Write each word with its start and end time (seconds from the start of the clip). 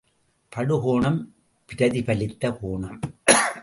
படுகோணம் 0.55 1.33
பிரதிபலித்த 1.65 2.51
கோணம். 2.51 2.99